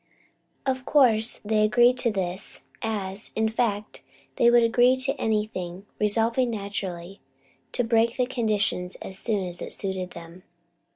[0.65, 4.01] Of course they agreed to this, as, in fact,
[4.37, 7.21] they would agree to anything, resolving, naturally,
[7.73, 10.41] to break the conditions as soon as it suited them.